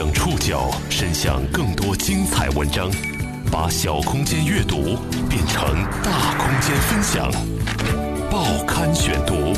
[0.00, 2.90] 将触角伸向更多精彩文章，
[3.52, 4.96] 把小空间阅读
[5.28, 5.62] 变成
[6.02, 7.30] 大空间分享。
[8.30, 9.52] 报刊选读，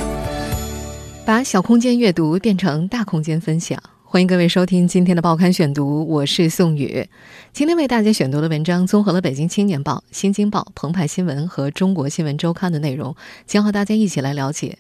[1.25, 3.81] 把小空间阅读变成大空间分享。
[4.03, 7.09] 欢迎各位收听今天的报刊选读，我是宋宇。
[7.53, 13.15] 今天为大家选读的文章综合了《北京青年报》《新京报》《澎湃新闻》和《中国新闻周刊》的内容，
[13.47, 14.79] 将和大家一起来了解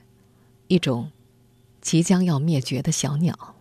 [0.67, 1.13] 一种
[1.81, 3.55] 即将要灭绝的小鸟。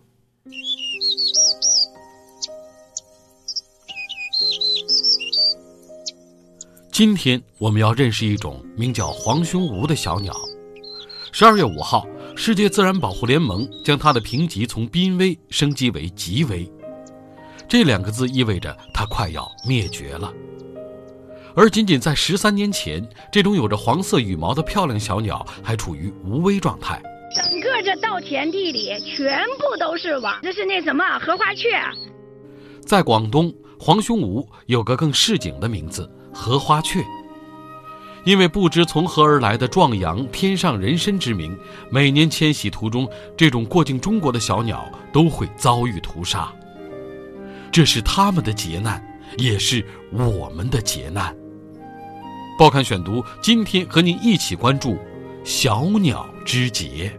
[6.92, 10.30] 今天我们要认识一种名叫黄胸鹕的小鸟。
[11.32, 12.06] 十二月五号，
[12.36, 16.70] 世界自然保护联盟将它的评级从濒危升级为极危，
[17.66, 20.30] 这两个字意味着它快要灭绝了。
[21.54, 27.00] 而仅仅在十三年前，这种有着黄色羽毛的漂亮小鸟还处于无危状态。
[27.34, 31.70] 整个这稻田地里全部都是网，这是那什么荷花雀。
[32.84, 36.06] 在广东，黄胸鹕有个更市井的名字。
[36.32, 37.04] 荷花雀，
[38.24, 41.56] 因为不知从何而来的壮阳天上人参之名，
[41.90, 46.52] 每年迁徙途中，这种过境中国的小鸟都会遭遇屠杀。
[47.70, 49.02] 这是他们的劫难，
[49.38, 51.34] 也是我们的劫难。
[52.58, 54.98] 报刊选读，今天和您一起关注
[55.42, 57.18] 小鸟之劫。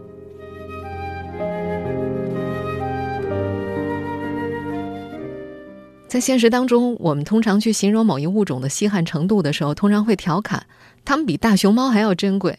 [6.14, 10.64] 在现实当中，我们通常去形容某一物种的稀罕程度的时候，通常会调侃
[11.04, 12.56] 它们比大熊猫还要珍贵。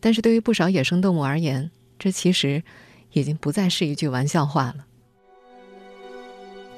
[0.00, 2.62] 但是对于不少野生动物而言，这其实
[3.12, 4.86] 已经不再是一句玩笑话了。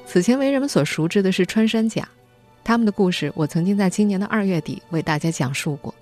[0.05, 2.05] 此前为人们所熟知的是穿山甲，
[2.65, 5.95] 他们的故事我曾经在今年的二月底为大家讲述过。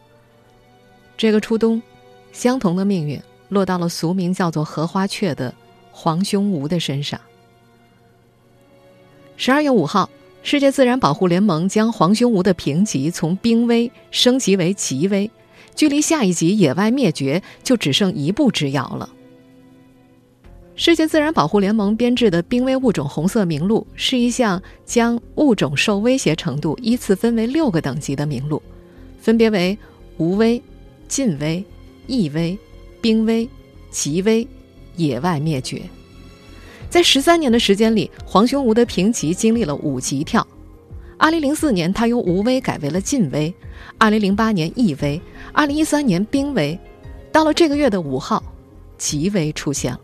[1.15, 1.79] 这个初冬，
[2.31, 5.53] 相同的命运落到了俗名叫做荷花雀的
[5.91, 7.21] 黄胸鹕的身上。
[9.43, 10.07] 十二月五号，
[10.43, 15.31] 世界自然保护联盟将黄胸鹕的评级从濒危升级为极危，
[15.73, 19.09] 距离下一级野外灭绝就只剩一步之遥了。
[20.75, 28.61] 世界自然保护联盟编制的濒危物种红色名录是一项将物种受威胁程度依次分为六个等级的名录，
[29.19, 29.75] 分别为
[30.17, 30.61] 无危、
[31.07, 31.65] 近危、
[32.05, 32.55] 易危、
[33.01, 33.49] 濒危、
[33.89, 34.47] 极危、
[34.97, 35.81] 野外灭绝。
[36.91, 40.45] 在十三年的时间里，黄胸鹕的评级经历了五级跳。
[41.17, 43.49] 二零零四年，它由无危改为了近危；
[43.97, 45.17] 二零零八年易危；
[45.53, 46.77] 二零一三年濒危；
[47.31, 48.43] 到了这个月的五号，
[48.97, 50.01] 极危出现了。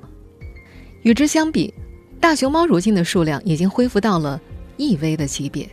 [1.02, 1.74] 与之相比，
[2.22, 4.40] 大熊猫如今的数量已经恢复到了
[4.78, 5.68] 易危的级别。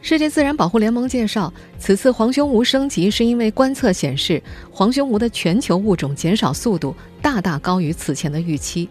[0.00, 6.92] 世界自然保护联盟介绍，此次黄胸鹕升级是因为观测显示，黄胸鹕的全球物种减少速度
[7.22, 8.88] 大大高于此前的预期。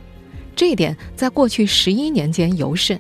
[0.62, 3.00] 这一点在过去十一年间尤甚。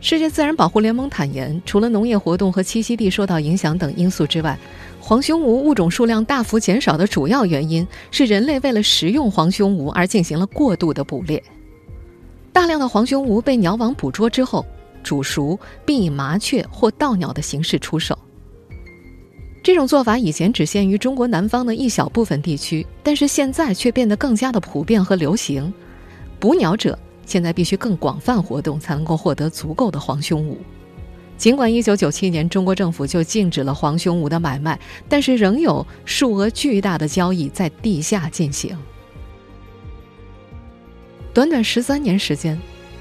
[0.00, 4.58] 世界自然保护联盟坦言，除了农业活动和栖息地受到影响等因素之外，
[4.98, 11.44] 黄胸鹕物种数量大幅减少的主要原因是人类为了食用黄胸鹕而进行了过度的捕猎。
[12.50, 14.64] 大量的黄胸鹕被鸟网捕捉之后
[15.02, 18.18] 煮熟，并以麻雀或盗鸟的形式出售。
[19.62, 25.70] 这种做法以前只限于中国南方的一小部分地区，但是现在却变得更加的普遍和流行。
[26.40, 30.56] 捕鸟者现在必须更广泛活动，才能够获得足够的黄胸鹕。
[31.36, 34.78] 尽管1997年中国政府就禁止了黄胸鹕的买卖，
[35.08, 38.76] 但是仍有数额巨大的交易在地下进行。
[41.32, 42.60] 短短十三年时间，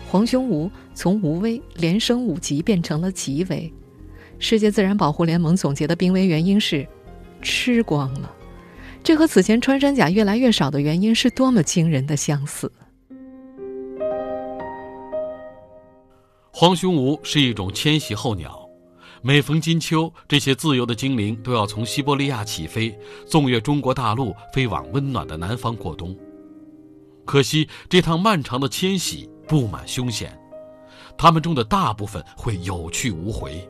[0.09, 3.73] 黄胸鹕从无危连升五级变成了极危。
[4.37, 6.87] 世界自然保护联盟总结的濒危原因是
[7.41, 8.31] 吃光了，
[9.03, 12.71] 这和此前穿山甲越来越少的原因是多么惊人的相似。
[16.59, 18.67] 黄胸鹕是一种迁徙候鸟，
[19.21, 22.97] 每逢金秋，这些自由的精灵都要从西伯利亚起飞，
[23.27, 26.17] 纵越中国大陆，飞往温暖的南方过冬。
[27.25, 30.35] 可惜，这趟漫长的迁徙布满凶险，
[31.15, 33.63] 它们中的大部分会有去无回。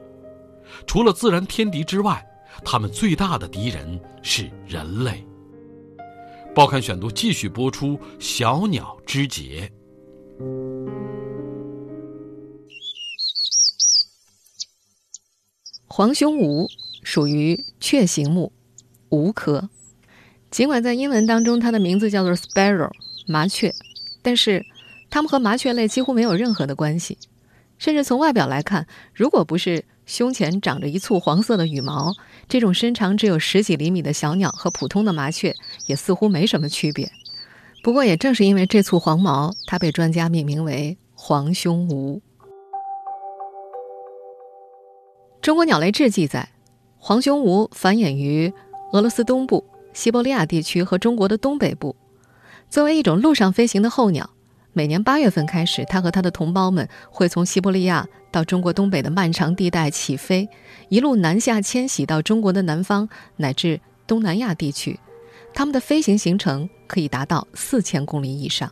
[0.86, 2.26] 除了自然天敌之外，
[2.64, 5.28] 它们最大的敌人是人类。
[6.56, 9.70] 报刊选读继续播出：小鸟之劫。
[15.98, 16.70] 黄胸鹕
[17.02, 18.52] 属于雀形目
[19.10, 19.68] 鹕科，
[20.52, 22.92] 尽管在英文当中它的名字叫做 sparrow
[23.26, 23.74] 麻雀，
[24.22, 24.64] 但是
[25.10, 27.18] 它们和麻雀类几乎没有任何的关系。
[27.80, 32.14] 甚至从外表来看，如果不是胸前长着一簇黄色的羽毛，
[32.48, 35.56] 这种身长只有十几厘米的小鸟和普通的麻雀
[35.88, 37.12] 也似乎没什么区别。
[37.82, 42.22] 不过，也正是因为这簇黄毛，它被专家命名为“黄胸鹧。
[45.48, 46.50] 中国鸟类志记载，
[46.98, 48.52] 黄胸鹧繁衍于
[48.92, 49.64] 俄罗斯东部、
[49.94, 51.96] 西伯利亚地区和中国的东北部。
[52.70, 54.30] 作为一种陆上飞行的候鸟，
[54.74, 60.50] 每年八月份开始，它和它的同胞们会从西伯利亚到中国东北的漫长地带起飞，
[60.90, 63.08] 一路南下迁徙到中国的南方
[63.38, 65.00] 乃至东南亚地区。
[65.54, 68.70] 它们的飞行行程可以达到四千公里以上。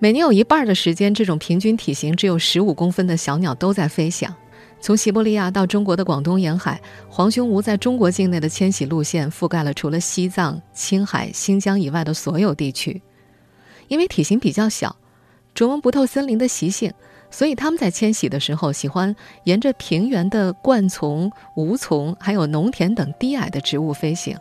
[0.00, 4.34] 每年有一半的时间，这种平均体型只有十五公分的小鸟都在飞翔。
[4.80, 13.02] 从西伯利亚到中国的广东沿海，黄胸鹧在中国境内的迁徙路线覆盖了除了西藏、青海、新疆以外的所有地区。
[13.88, 14.96] 因为体型比较小，
[15.54, 16.92] 琢磨不透森林的习性，
[17.30, 19.14] 所以它们在迁徙的时候喜欢
[19.44, 24.38] 沿着平原的灌丛、梧丛，还有农田等低矮的植物飞行。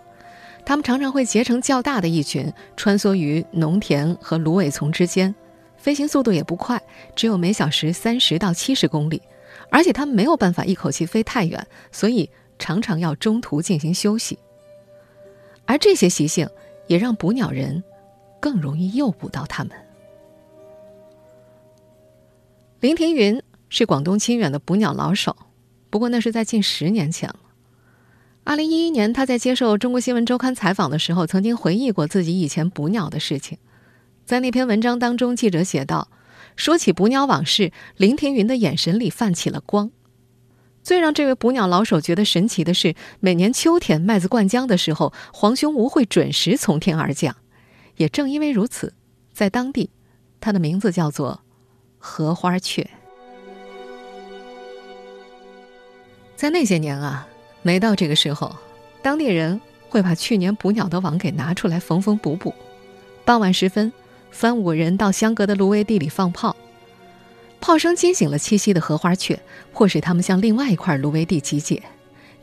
[0.65, 5.33] 它们常常会结成较大的一群，穿梭于农田和芦苇丛之间，
[5.77, 6.81] 飞行速度也不快，
[7.15, 9.21] 只有每小时三十到七十公里。
[9.69, 14.37] 而且它们没有办法一口气飞太远，所以常常要中途进行休息。
[15.65, 16.49] 而这些习性
[16.87, 17.83] 也让捕鸟人
[18.39, 19.73] 更容易诱捕到它们。
[22.79, 25.35] 林庭云是广东清远的捕鸟老手，
[25.89, 27.39] 不过那是在近十年前了。
[28.45, 33.57] 二零一一年，他在接受《中国新闻周刊》采访的时候，曾经回忆过自己以前捕鸟的事情。
[34.25, 36.07] 在那篇文章当中，记者写道。
[36.57, 39.91] 说起捕鸟往事，林庭云的眼神里泛起了光。
[40.83, 47.35] 最让这位捕鸟老手觉得神奇的是，每年秋天麦子灌浆的时候，黄胸鹧会准时从天而降。
[47.97, 48.93] 也正因为如此，
[49.33, 49.91] 在当地，
[50.39, 51.41] 它的名字叫做
[51.97, 52.89] 荷花雀。
[56.35, 57.27] 在那些年啊，
[57.61, 58.55] 每到这个时候，
[59.01, 62.53] 当地人会把去年捕鸟的网给拿出来缝缝补补。
[63.23, 63.93] 傍晚时分。
[64.39, 66.55] 三五人到相隔的芦苇地里放炮，
[67.59, 69.39] 炮声惊醒了栖息的荷花雀，
[69.73, 71.81] 迫使它们向另外一块芦苇地集结。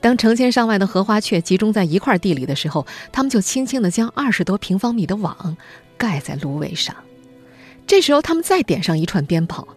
[0.00, 5.56] 当成千上万的荷花雀集中在一块地里的时候，它们就轻轻地将二十多平方米的网
[5.96, 6.96] 盖在芦苇上。
[7.86, 9.68] 这时候，他们再点上一串鞭炮，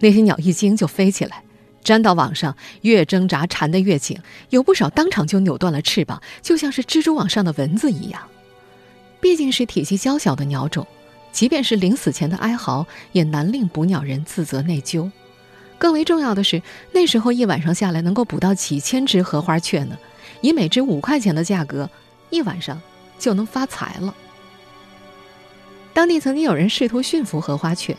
[0.00, 1.44] 那些鸟一惊就飞起来，
[1.84, 4.18] 粘到网上，越挣扎缠得越紧，
[4.48, 8.20] 有不少当场就扭断了翅膀，就像是蜘蛛网上的蚊子一样。
[9.20, 10.84] 毕竟是体积较小的鸟种。
[11.32, 15.10] 即便是临死前的哀嚎，也难令捕鸟人自责内疚。
[15.78, 16.62] 更为重要的是，
[16.92, 19.96] 那时候一晚上下来能够捕到几千只荷花雀呢，
[20.42, 21.88] 以每只五块钱的价格，
[22.28, 22.80] 一晚上
[23.18, 24.14] 就能发财了。
[25.92, 27.96] 当地曾经有人试图驯服荷花雀，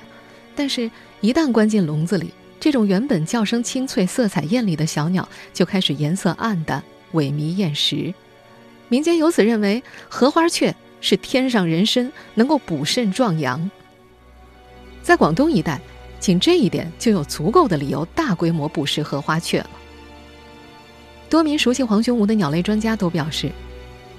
[0.55, 0.91] 但是，
[1.21, 6.83] 一旦关进笼子里，这种原本叫声清脆、色彩艳丽的小鸟就开始颜色暗淡、
[7.13, 8.13] 萎靡厌食。
[8.89, 10.75] 民间由此认为，荷花雀。
[11.01, 13.69] 是天上人参，能够补肾壮阳。
[15.01, 15.81] 在广东一带，
[16.19, 19.69] 仅这一点就有足够的理由大规模捕食荷花雀了。
[21.27, 23.51] 多名熟悉黄胸鹧的鸟类专家都表示，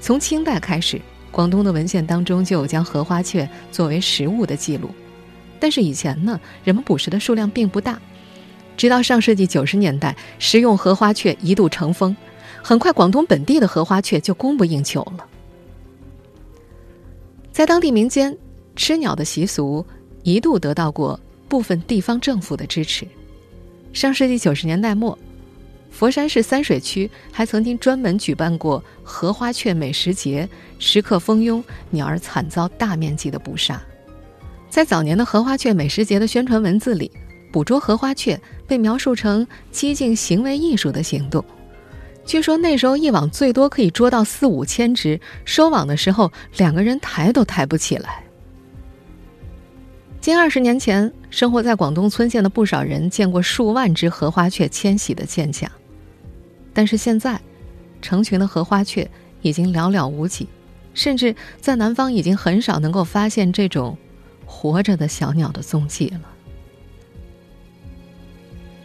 [0.00, 1.00] 从清代开始，
[1.30, 4.90] 广东的文献当中就有将荷花雀作为食物的记录。
[5.60, 8.00] 但是以前呢，人们捕食的数量并不大。
[8.76, 12.16] 直到上世纪九十年代，食用荷花雀一度成风，
[12.62, 15.26] 很快广东本地的荷花雀就供不应求了。
[17.52, 18.34] 在当地民间，
[18.74, 19.84] 吃鸟的习俗
[20.22, 23.06] 一度得到过部分地方政府的支持。
[23.92, 25.16] 上世纪九十年代末，
[25.90, 33.80] 佛山市三水区还曾经专门举办过荷花雀美食节，食客蜂拥，鸟儿惨遭大面积的捕杀。
[34.70, 37.10] 在早年的荷花雀美食节的宣传文字里，
[37.52, 41.44] 捕捉荷花雀被描述成激进行为艺术的行动。
[42.24, 48.22] 据说那时候一网最多可以捉到四五千只，收网的时候两个人抬都抬不起来。
[50.20, 55.70] 近二十年前，生活在广东村县的不少人见过数万只荷花雀迁徙的现象，
[56.72, 57.40] 但是现在，
[58.00, 59.10] 成群的荷花雀
[59.42, 60.48] 已经寥寥无几，
[60.94, 63.98] 甚至在南方已经很少能够发现这种
[64.46, 66.20] 活着的小鸟的踪迹了。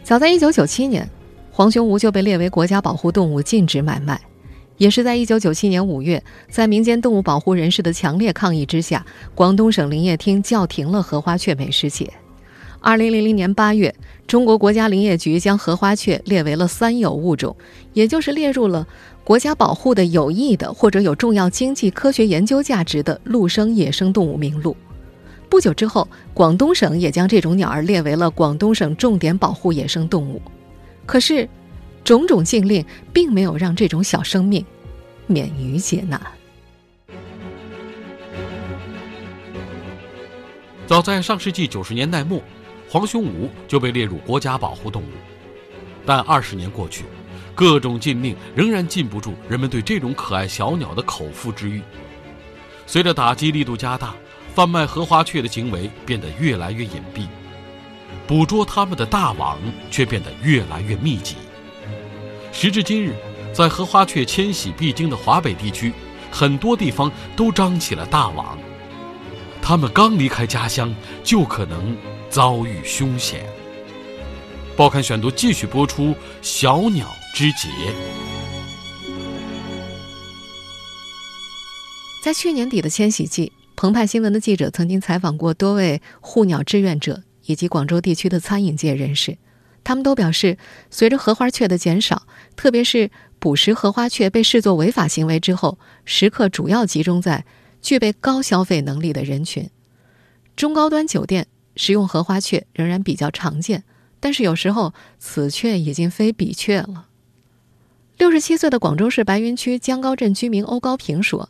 [0.02, 1.08] 早在一九九七年。
[1.58, 4.20] 黄胸鹧就被列为国家保护动物，禁止买卖。
[4.76, 12.08] 也是在一九九七年五月，在民间动物保护人士的强烈抗议之下，广东省林业厅叫停了荷花雀美食节。
[12.78, 13.92] 二零零零年八月，
[14.24, 17.56] 中国国家林业局将荷花雀列为了三有物种，
[17.92, 18.86] 也就是列入了
[19.24, 24.76] 国家保护的有益的或者有重要经济科学研究价值的陆生野生动物名录。
[25.48, 30.40] 不久之后，广东省也将这种鸟儿列为了广东省重点保护野生动物。
[31.08, 31.48] 可是，
[32.04, 32.84] 种种禁令
[33.14, 34.62] 并没有让这种小生命
[35.26, 36.20] 免于劫难。
[40.86, 42.42] 早在上世纪九十年代末，
[42.90, 45.06] 黄胸鹜就被列入国家保护动物。
[46.04, 47.06] 但二十年过去，
[47.54, 51.80] 各种禁令仍然禁不住人们对这种可爱小鸟的口腹之欲。
[52.86, 54.14] 随着打击力度加大，
[54.54, 57.26] 贩卖荷花雀的行为变得越来越隐蔽，
[58.28, 59.58] 捕捉它们的大网
[59.90, 61.34] 却变得越来越密集。
[62.52, 63.14] 时至今日，
[63.54, 65.94] 在荷花雀迁徙必经的华北地区，
[66.30, 68.58] 很多地方都张起了大网。
[69.62, 70.94] 它们刚离开家乡，
[71.24, 71.96] 就可能
[72.28, 73.46] 遭遇凶险。
[74.76, 76.08] 报刊选读继续播出
[76.42, 77.68] 《小鸟之劫》。
[82.22, 89.38] 在去年底的迁徙季，澎湃新闻的记者曾经采访过多位护鸟志愿者以及广州地区的餐饮界人士，
[89.82, 90.58] 他们都表示，
[90.90, 92.26] 随着荷花雀的减少，
[92.56, 97.46] 特别是捕食荷花雀被视作违法行为之后，食客主要集中在
[97.80, 99.70] 具备高消费能力的人群，
[100.56, 103.84] 中高端酒店食用荷花雀仍然比较常见。
[104.20, 107.06] 但是有时候，此雀已经非彼雀了。
[108.18, 111.48] 六十七岁的广州市白云区江高镇居民欧高平说，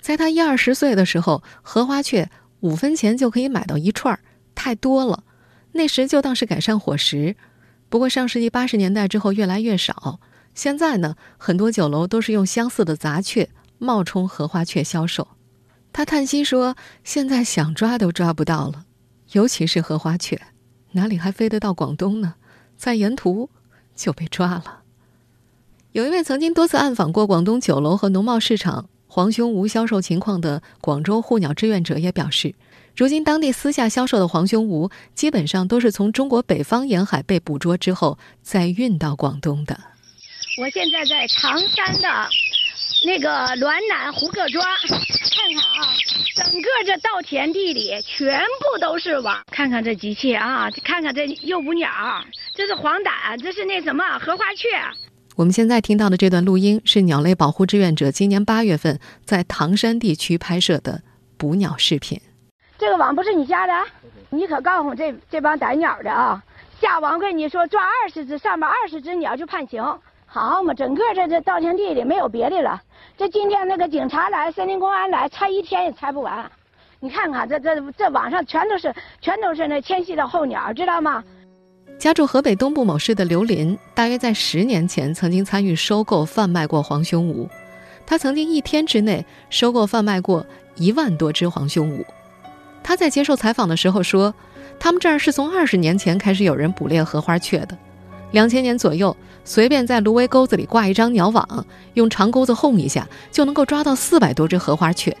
[0.00, 4.20] 在他一二十岁的时候，荷花雀五分钱就可以买到一串儿，
[4.54, 5.24] 太多了，
[5.72, 7.36] 那时就当是改善伙食。
[7.88, 10.20] 不过上世纪八十年代之后越来越少，
[10.54, 15.28] 现在呢，很多酒楼都是用相似的杂雀冒充荷花雀销售。
[15.92, 18.84] 他叹息说，现在想抓都抓不到了，
[19.32, 20.40] 尤其是荷花雀。
[20.92, 22.34] 哪里还飞得到广东呢？
[22.76, 23.50] 在沿途
[23.94, 24.82] 就被抓了。
[25.92, 32.56] 有一位曾经多次暗访过广东酒楼和农贸市场黄胸无销售情况的广州护鸟志愿者也表示，
[32.96, 39.78] 如今当地私下销售的黄胸鹀基本上都是从中国北方沿海被捕捉之后再运到广东的。
[40.58, 42.28] 我现在在唐山的。
[43.06, 45.92] 那个滦南胡各庄，看看啊，
[46.36, 49.42] 整个这稻田地里全部都是网。
[49.50, 51.90] 看看这机器啊，看看这诱捕鸟，
[52.54, 54.68] 这是黄疸，这是那什么荷花雀。
[55.36, 61.02] 我们现在听到的这段录音是鸟类保护志愿者今年八月份在唐山地区拍摄的
[61.36, 62.18] 捕鸟视频。
[62.84, 63.72] 这个网不是你家的，
[64.28, 66.44] 你可告诉这这帮逮鸟的啊，
[66.78, 69.82] 下网跟你说抓二十只，上面二十只鸟就判刑。
[70.26, 72.82] 好嘛，整个这这稻田地里没有别的了。
[73.16, 76.50] 这今天那个警察来，森林公安来，拆一天也拆不完。
[77.00, 81.24] 你看看，这这这网上全都是全都是那迁徙的候鸟，知道吗？
[81.98, 87.48] 家住河北东部某市的刘林，大约在十年前曾经参与收购、贩卖过黄胸鹜。
[88.04, 90.44] 他曾经一天之内收购、贩卖过
[90.76, 92.04] 一万多只黄胸鹜。
[92.84, 94.32] 他在接受采访的时候说
[94.78, 97.76] ：“他们这儿是从二十年前开始有人捕猎荷花雀的。”
[98.32, 105.16] 两千年左右，随便在芦苇沟子里挂一张鸟网，用长钩子轰一下，就能够抓到四百多只荷花雀。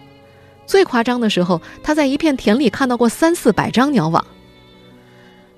[0.66, 4.24] 最夸张的时候，他在一片田里看到过三四百张鸟网。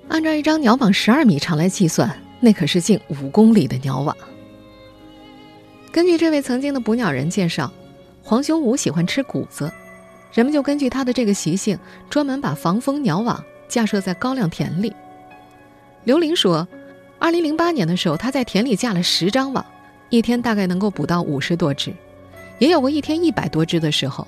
[0.07, 2.09] 按照一张鸟网十二米长来计算，
[2.39, 4.15] 那可是近五公里的鸟网。
[5.91, 7.71] 根据这位曾经的捕鸟人介绍，
[8.21, 9.71] 黄雄武喜欢吃谷子，
[10.31, 11.77] 人们就根据它的这个习性，
[12.09, 14.93] 专门把防风鸟网架设在高粱田里。
[16.03, 16.67] 刘玲说。
[17.19, 19.65] 二零零八年的时候，他在田里架了十张网，
[20.09, 21.91] 一天大概能够捕到五十多只，
[22.59, 24.27] 也有过一天一百多只的时候。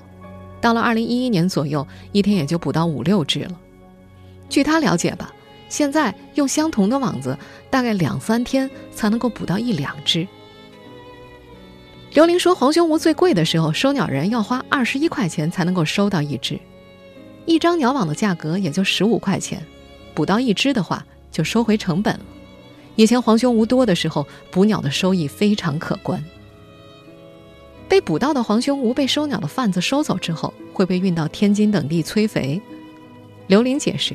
[0.60, 3.52] 到了二零一一年左右，一天也就捕到五六只了。
[4.48, 5.32] 据他了解吧，
[5.68, 7.38] 现在用相同的网子，
[7.70, 10.26] 大概两三天才能够捕到一两只。
[12.12, 16.58] 刘玲说，黄胸鹜最贵的时候，收鸟人要花二十一块钱才能够收到一只，
[17.46, 19.64] 一张鸟网的价格也就十五块钱，
[20.12, 22.20] 捕到一只的话就收回成本了。
[22.96, 26.22] 以前黄胸鹜多的时候，捕鸟的收益非常可观。
[27.88, 32.60] 被捕到的黄胸鹜被收鸟的贩子收走之后，会被运到天津等地催肥。
[33.46, 34.14] 刘玲解释：“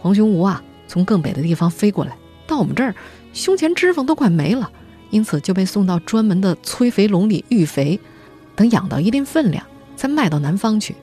[0.00, 2.16] 黄胸鹜啊，从更北的地方飞过来，
[2.48, 2.94] 到我们这儿，
[3.32, 4.70] 胸前脂肪都快没了，
[5.12, 8.00] 因此就被送到专门的催肥笼里育肥，
[8.56, 9.64] 等养到一定分量，
[9.94, 10.96] 再卖到南方去。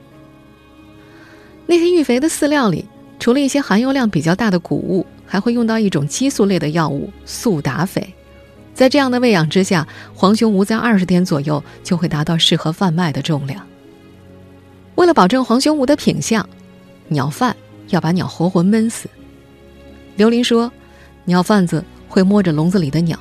[1.66, 2.84] 那些育肥的饲料里，
[3.18, 8.16] 除了一些含油量比较大的谷物。”还会用到一种激素类的药物速达肥，
[8.74, 13.64] 在这样的喂养之下，黄胸鹜在二十天左右就会达到适合贩卖的重量。
[14.96, 16.50] 为了保证黄胸鹜的品相，
[17.10, 17.56] 鸟贩
[17.90, 19.08] 要把鸟活活闷死。
[20.16, 20.72] 刘林说，
[21.26, 23.20] 鸟贩子会摸着笼子里的鸟，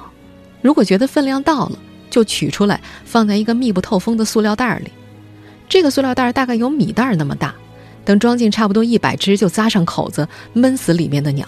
[0.60, 1.78] 如果觉得分量到了，
[2.10, 4.90] 就取出来放在一个密不透风的塑料袋里，
[5.68, 7.54] 这个塑料袋大概有米袋那么大，
[8.04, 11.46] 等装进差不多一百只，就扎上口子，闷死里面的鸟。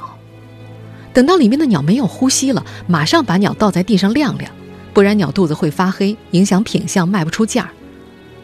[1.12, 4.50] 等到里面的鸟没有呼吸了，马上把鸟倒在地上晾晾，
[4.92, 7.70] 不然鸟肚子会发黑，影响品相，卖不出价儿。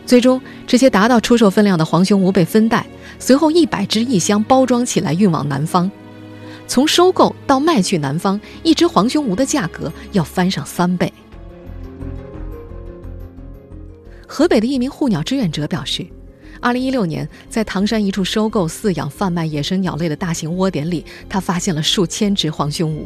[0.04, 2.86] 最终，这些达到出售分量的黄胸鹧被分袋，
[3.18, 5.90] 随后一百只一箱包装起来运往南方。
[6.68, 11.12] 从收购到卖去南方，一只黄胸鹧的价格要翻上三倍。
[14.26, 16.04] 河北的一名护鸟志愿者表示，
[16.60, 23.02] 二零一六年在唐山一处收购、饲养、贩卖野生鸟类的大型窝点里，他发现了数千只黄胸鹧。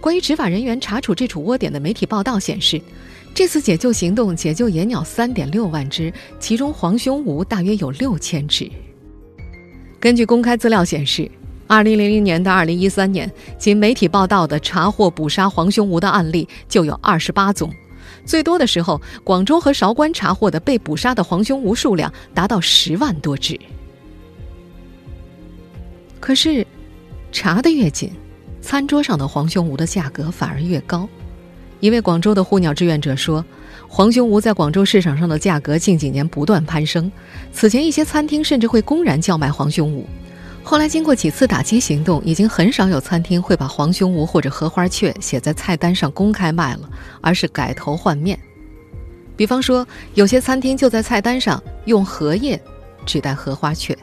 [0.00, 2.80] 关于执法人员查处这处窝点的媒体报道显示，
[3.32, 8.68] 这次解救行动解救野鸟三点六万只，其中黄胸鹧大约有六千只。
[10.00, 11.30] 根据公开资料显示。
[11.70, 17.72] 二零零零年到二零一三年，仅媒体报道的查获捕杀黄胸鹧的案例就有二十八宗，
[18.24, 23.56] 最多的时候，广州和韶关查获的被捕杀的黄胸鹧数量达到十万多只。
[26.18, 26.66] 可是，
[27.30, 28.10] 查的越紧，
[28.60, 31.08] 餐桌上的黄胸鹧的价格反而越高。
[31.78, 33.44] 一位广州的护鸟志愿者说
[33.86, 37.12] ：“黄胸鹧在广州市场上的价格近几年不断攀升，
[37.52, 40.02] 此前一些餐厅甚至会公然叫卖黄胸鹧。”
[40.70, 46.88] 后来经过几次打击行动，已经很少有餐厅会把黄胸鹧或者荷花雀写在菜单上公开卖了，
[47.20, 48.38] 而是改头换面。
[49.36, 49.84] 比方说，
[50.14, 52.62] 有些餐厅就在菜单上用荷叶
[53.04, 53.98] 指代荷花雀。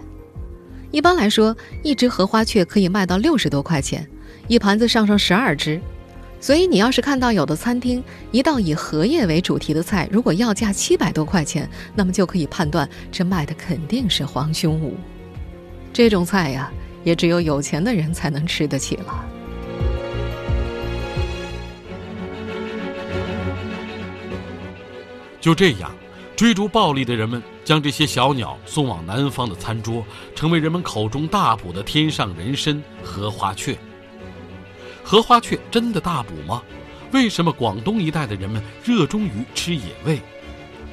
[0.91, 4.05] 一般来说，一只荷花雀可以卖到六十多块钱，
[4.49, 5.79] 一盘子上上十二只。
[6.41, 14.91] 所以你要是看到有的餐厅一道以荷叶为主题的菜，如果要价七百多块钱，那么就可以判断这卖的肯定是黄胸鹧。
[15.97, 16.71] 这种菜呀，
[17.03, 19.25] 也只有有钱的人才能吃得起了。
[25.41, 25.91] 就这样，
[26.35, 33.75] 追逐暴利的人们将这些小鸟送往南方的餐桌，成为人们口中大补的天上人参——荷花雀。
[35.03, 36.61] 荷花雀真的大补吗？
[37.11, 40.21] 为什么广东一带的人们热衷于吃野味？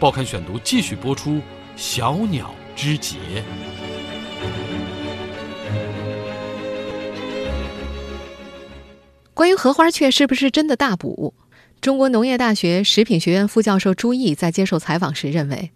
[0.01, 1.43] 报刊选读继续播出：
[1.77, 3.45] 小鸟之劫。
[9.35, 11.35] 关于荷花雀是不是真的大补？
[11.81, 15.73] 中国农业大学食品学院副教授朱毅在接受采访时认为，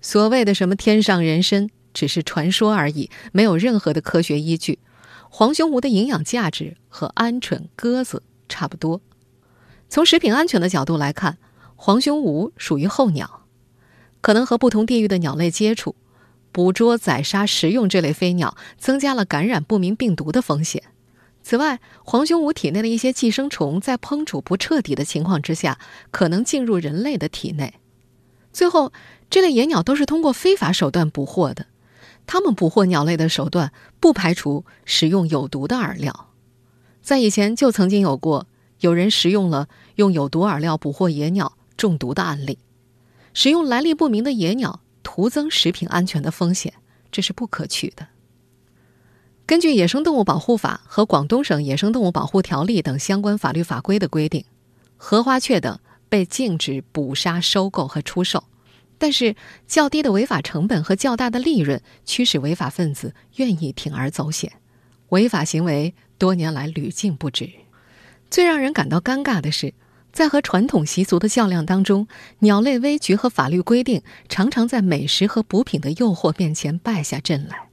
[0.00, 4.78] 所谓的什么天上人参只是传说而已，没有任何的科学依据。
[5.28, 9.02] 黄胸鹧的营养价值和鹌鹑、鸽子差不多。
[9.90, 11.36] 从食品安全的角度来看，
[11.76, 13.42] 黄胸鹧属于候鸟，
[14.22, 15.94] 可能和不同地域的鸟类接触、
[16.50, 20.82] 捕捉、宰杀、食用这类飞鸟，增加了感染不明病毒的风险。
[21.42, 25.78] 此外，黄胸鹧体内的一些寄生虫在烹煮不彻底的情况之下，
[26.10, 27.74] 可能进入人类的体内。
[28.52, 28.92] 最后，
[29.28, 31.66] 这类野鸟都是通过非法手段捕获的，
[32.26, 36.28] 它们捕获鸟类的手段不排除使用有毒的饵料。
[37.02, 38.46] 在以前就曾经有过
[38.80, 42.58] 有人食用了用有毒饵料捕获野鸟中毒的案例。
[43.34, 46.74] 使用来历不明的野鸟，徒增食品安全的风险，
[47.10, 48.06] 这是不可取的。
[49.52, 54.46] 根据《野生动物保护法》和广东省野生动物保护条例等相关法律法规的规定，
[54.96, 58.44] 荷花雀等被禁止捕杀、收购和出售。
[58.96, 59.36] 但是，
[59.68, 64.50] 较低的违法成本和较大的利润驱使违法分子愿意铤而走险，
[65.10, 67.50] 违法行为多年来屡禁不止。
[68.30, 69.74] 最让人感到尴尬的是，
[70.14, 77.68] 在和传统习俗的较量当中，鸟类危局和法律规定常常在美食和补品的诱惑面前败下阵来。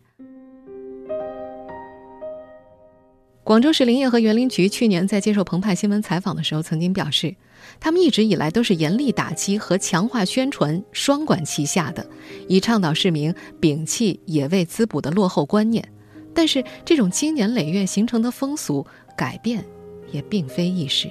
[3.50, 7.36] 广州市林业和园林局去年在接受澎湃新闻采访的时候，曾经表示，
[7.80, 12.08] 他们一直以来都是严厉打击和强化宣传双管齐下的，
[12.48, 15.84] 以倡导市民摒弃野味滋补的落后观念。
[16.32, 18.86] 但是，这种经年累月形成的风俗
[19.18, 19.66] 改变
[20.12, 21.10] 也并非易事。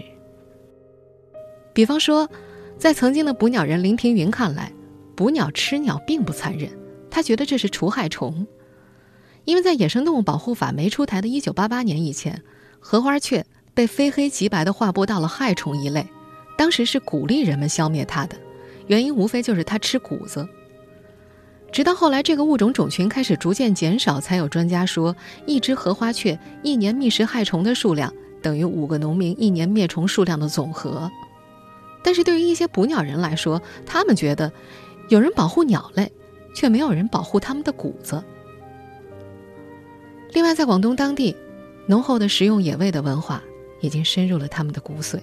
[1.73, 2.31] 比方说，
[2.79, 4.73] 在曾经的捕鸟人林平云看来，
[5.17, 6.71] 捕鸟吃鸟并不残忍，
[7.11, 8.47] 他觉得这是除害虫。
[9.49, 12.43] 因为在野生动物保护法没出台的1988年以前，
[12.81, 16.07] 荷花雀被非黑即白地划拨到了害虫一类，
[16.59, 18.37] 当时是鼓励人们消灭它的，
[18.89, 20.47] 原因无非就是它吃谷子。
[21.73, 31.11] 直到后来这个物种种群开始逐渐减少，才有专家说，一只荷花雀一年觅食害虫的数量等于五个农民一年灭虫数量的总和。
[32.03, 34.53] 但是对于一些捕鸟人来说，他们觉得
[35.09, 36.13] 有人保护鸟类，
[36.55, 38.23] 却没有人保护他们的谷子。
[40.39, 41.35] 另外，在广东当地，
[41.89, 43.43] 浓厚的食用野味的文化
[43.81, 45.19] 已经深入了他们的骨髓。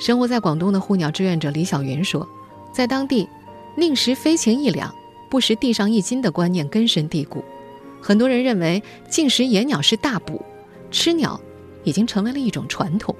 [0.00, 2.26] 生活在广东的护鸟志愿者李小云说，
[2.72, 3.28] 在当地，
[3.76, 4.90] 宁食飞禽一两，
[5.28, 7.44] 不食地上一斤的观念根深蒂固。
[8.00, 10.42] 很多人认为进食野鸟是大补，
[10.90, 11.38] 吃鸟
[11.84, 13.14] 已经成为了一种传统。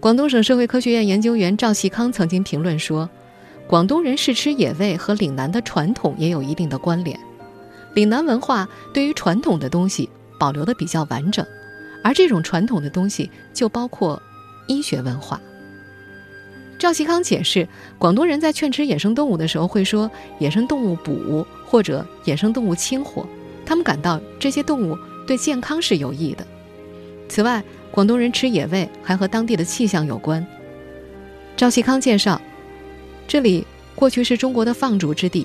[0.00, 3.06] 广东省社会科学院研究员赵锡康曾经评论说
[3.68, 7.20] ：“广东人试吃野味和岭南的传统也有一定的关联。
[7.94, 11.44] 岭南文化对于传统的东西保留的比较完整，
[12.04, 14.22] 而这种传统的东西就包括
[14.66, 15.40] 医学文化。
[16.78, 17.66] 赵锡康解释，
[17.98, 23.26] 广东人在劝吃野生动物的时候会说“野生动物补”或者“野生动物清火”，
[23.66, 24.96] 他们感到这些动物
[25.26, 26.46] 对健康是有益的。
[27.28, 30.46] 此外，广东人吃野味还和当地的气象有关。
[31.56, 32.40] 赵锡康介绍，
[33.26, 35.44] 这里过去是中国的放逐之地，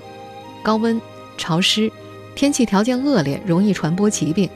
[0.62, 1.01] 高温、
[1.36, 1.91] 潮湿，
[2.36, 4.50] 天气条件恶劣，容易传播疾病。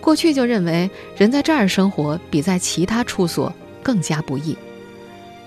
[0.00, 4.56] 过去就认为人在这儿生活比在其他处所更加不易。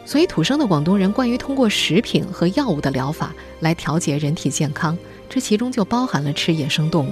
[0.05, 7.11] 所以，土生的广东人惯于通过食品和药物的疗法来调节人体健康，这其中就包含了吃野生动物。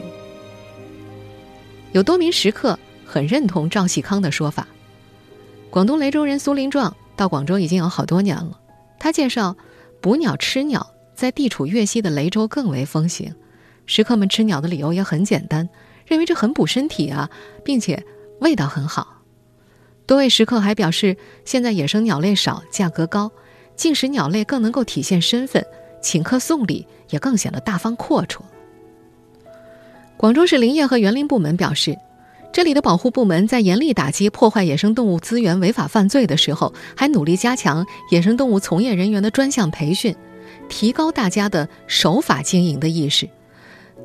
[1.91, 4.67] 有多名食客很认同赵锡康的说法。
[5.69, 8.59] 广东雷州人苏林壮到广州已经有好多年了，
[8.99, 9.57] 他介绍，
[9.99, 13.33] 捕鸟吃鸟在地处粤西的雷州更为风行。
[13.85, 15.67] 食客们吃鸟的理由也很简单，
[16.05, 17.29] 认为这很补身体啊，
[17.63, 18.03] 并且
[18.39, 19.21] 味道很好。
[20.05, 21.15] 多位食客还表示，
[21.45, 23.31] 现在野生鸟类少，价格高，
[23.75, 25.65] 进食鸟类更能够体现身份，
[26.01, 28.41] 请客送礼也更显得大方阔绰。
[30.17, 31.97] 广州市林业和园林部门表示，
[32.51, 40.15] 这里的保护部门在严厉打击破坏野生动物资源违法犯罪的时候，还努力加强野生动物从业人员的专项培训，
[40.69, 43.27] 提高大家的守法经营的意识。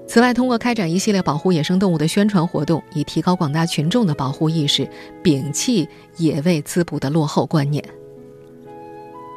[0.08, 4.88] 此外，通过开展一系列保护野生动物的宣传活动，以提高广大群众的保护意识，
[5.22, 7.84] 摒弃野味滋补的落后观念。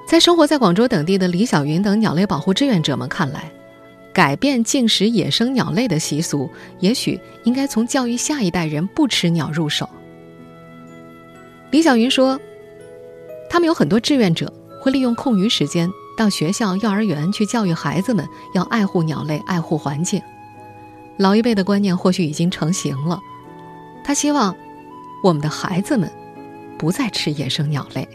[0.08, 3.52] 在生活在广州等地的李小云等鸟类保护志愿者们看来，
[4.14, 9.88] 改变进食野生鸟类的习俗，也许应该从教育下一代人不吃鸟入手。
[11.70, 12.40] 李小云说
[13.50, 20.22] ：“他们有很多志愿者会利用空余时间到学校、幼儿园去教育孩子们要爱护鸟类、爱护环境。”
[21.22, 23.20] 老一辈的观念或许已经成型了，
[24.04, 24.56] 他希望
[25.24, 26.12] 我们的孩子们
[26.80, 28.08] 不再吃野生鸟类。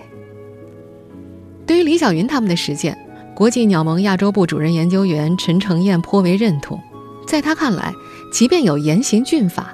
[1.64, 2.98] 对于李小云他们的实践，
[3.32, 6.80] 国际鸟盟亚洲部主任研究员陈成燕颇为认同。
[7.28, 7.92] 在他看来，
[8.32, 9.72] 即便有严刑峻法，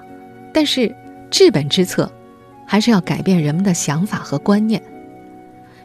[0.52, 0.94] 但是
[1.30, 2.12] 治本之策
[2.66, 4.82] 还是要改变人们的想法和观念。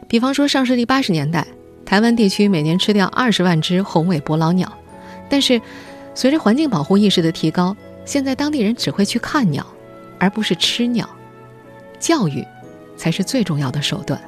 [0.06, 1.46] 比方说，上世纪八十年代，
[1.86, 4.70] 台湾地区每年吃掉二十万只红尾伯劳鸟，
[5.30, 5.58] 但是。
[6.18, 9.64] 随着环境保护意识的提高，现在当地人只会去看鸟，
[10.18, 11.08] 而不是吃鸟。
[12.00, 12.44] 教育
[12.96, 14.20] 才是最重要的手段。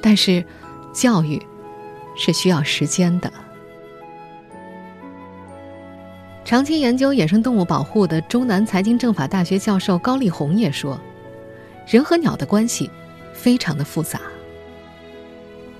[0.00, 0.42] 但是，
[0.90, 1.38] 教育
[2.16, 3.30] 是需要时间的。
[6.46, 10.98] 长期研究野生动物保护的中南财经政法大学教授高丽红也说
[11.86, 12.90] ：“人和鸟的关系
[13.34, 14.18] 非常的复杂。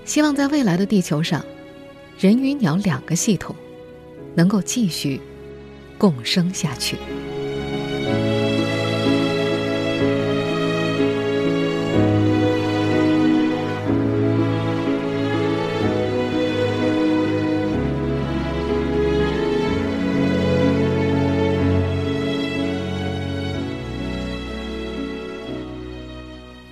[0.05, 1.43] 希望在未来的地球上，
[2.19, 3.55] 人与鸟两个系统。”
[4.35, 5.19] 能够继续
[5.97, 6.97] 共生下去。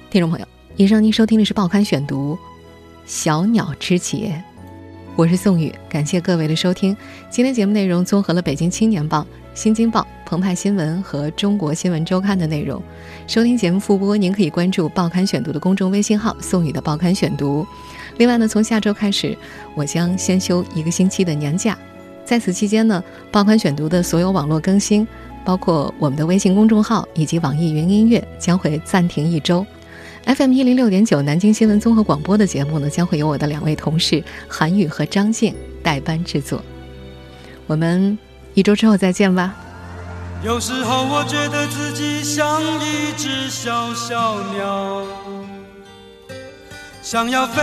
[0.09, 0.45] 听众朋友，
[0.75, 2.33] 以上您收听的是《报刊选读》，
[3.05, 4.43] 《小鸟之节》。
[5.17, 6.95] 我是宋宇，感谢各位的收听。
[7.29, 9.19] 今天节目内容综合了《北京青年报》
[9.53, 12.81] 《新京报》《澎湃新闻》和《中国新闻周刊》的内容。
[13.27, 17.67] 收听节目复播，您可以关注《报刊选读》的公众微信号“宋宇的报刊选读”。
[18.17, 19.37] 另外呢，从下周开始，
[19.75, 21.77] 我将先休一个星期的年假，
[22.23, 25.05] 在此期间呢，《报刊选读》的所有网络更新，
[25.43, 29.65] 包括我们的微信公众号以及网易云音乐，将会暂停一周。
[30.25, 35.53] FM 一零六点九南京新闻综合广播的节目呢，将会由我的两位同事韩宇和张静
[35.83, 36.63] 代班制作。
[37.67, 38.17] 我们
[38.53, 39.55] 一周之后再见吧。
[40.43, 45.03] 有时候我觉得自己像一只小小鸟，
[47.01, 47.61] 想要飞，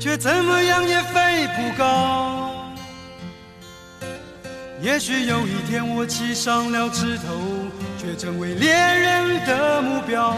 [0.00, 2.50] 却怎么样也飞不高。
[4.80, 7.34] 也许有一天我栖上了枝头，
[7.98, 10.36] 却成为猎人的目标。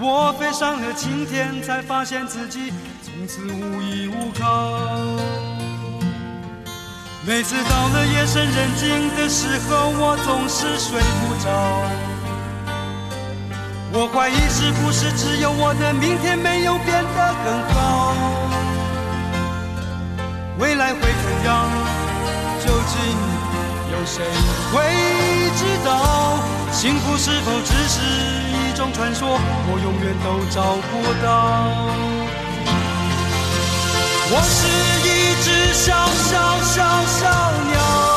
[0.00, 4.70] 我飞上了青天，才发现自己从此无依无靠。
[7.26, 11.50] 每次到了夜深人静的时候，我总是睡不着。
[13.90, 18.14] 我怀疑是不是只有我的明天没有变得更好？
[20.58, 21.68] 未来会怎样？
[22.64, 22.96] 究竟
[23.92, 24.24] 有谁
[24.72, 24.80] 会
[25.56, 25.88] 知道？
[26.80, 28.00] 幸福是否只是
[28.52, 31.26] 一种传说我永远都找不到。
[34.30, 34.58] 我是
[35.02, 37.26] 一只小小小小
[37.72, 38.07] 鸟。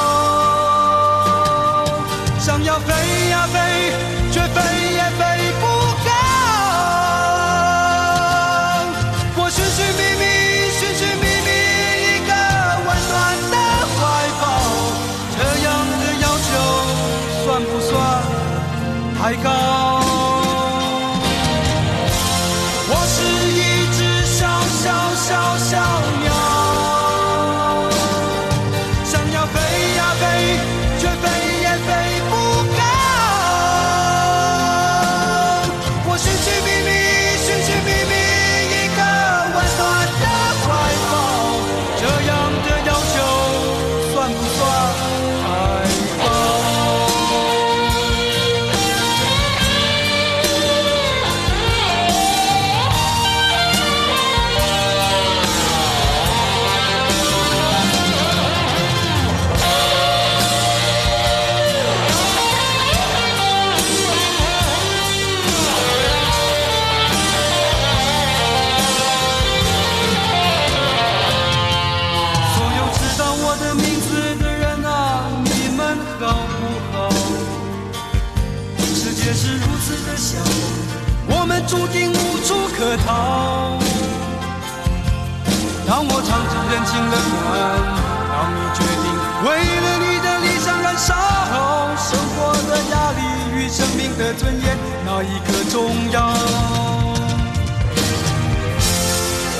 [95.32, 96.34] 一个重要。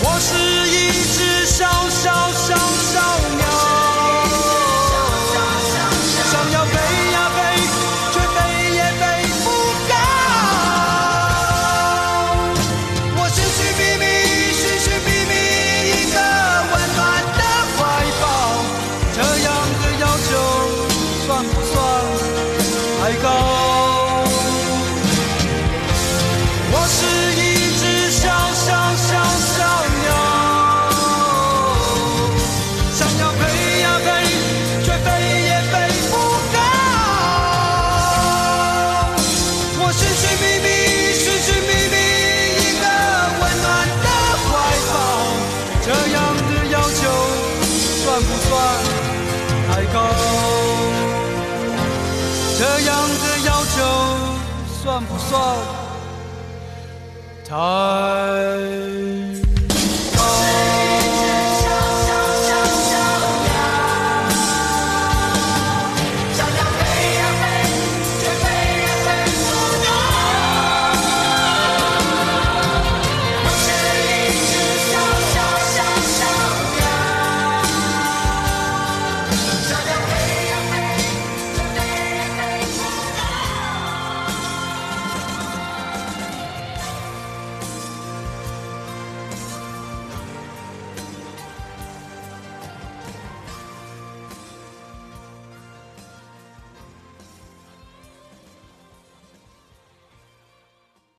[0.04, 0.30] 我是
[0.70, 2.91] 一只小小小。
[49.68, 49.96] 太高
[52.58, 52.90] 这样
[53.22, 53.78] 的要求
[54.82, 55.32] 算不算
[57.48, 57.56] 太